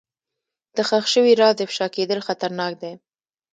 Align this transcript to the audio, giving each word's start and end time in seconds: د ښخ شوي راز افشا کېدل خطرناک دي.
د 0.75 0.77
ښخ 0.89 1.05
شوي 1.13 1.33
راز 1.41 1.57
افشا 1.65 1.85
کېدل 1.95 2.19
خطرناک 2.27 2.73
دي. 2.81 2.91